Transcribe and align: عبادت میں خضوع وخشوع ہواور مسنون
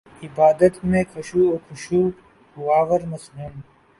عبادت 0.23 0.73
میں 0.85 1.03
خضوع 1.13 1.47
وخشوع 1.53 2.09
ہواور 2.57 3.01
مسنون 3.05 3.53